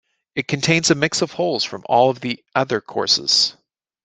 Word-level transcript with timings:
It 0.33 0.47
contains 0.47 0.89
a 0.89 0.95
mix 0.95 1.21
of 1.21 1.33
holes 1.33 1.63
from 1.63 1.83
all 1.87 2.09
of 2.09 2.21
the 2.21 2.43
other 2.55 2.81
courses. 2.81 3.55